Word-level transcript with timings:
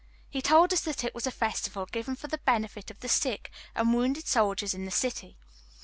He 0.31 0.41
told 0.41 0.73
us 0.73 0.81
that 0.81 1.03
it 1.03 1.13
was 1.13 1.27
a 1.27 1.31
festival 1.31 1.85
given 1.85 2.15
for 2.15 2.25
the 2.25 2.39
benefit 2.39 2.89
of 2.89 3.01
the 3.01 3.07
sick 3.07 3.51
and 3.75 3.93
wounded 3.93 4.25
soldiers 4.25 4.73
in 4.73 4.85
the 4.85 4.89
city. 4.89 5.37